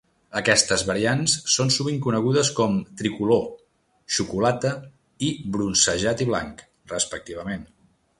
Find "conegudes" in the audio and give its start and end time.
2.05-2.49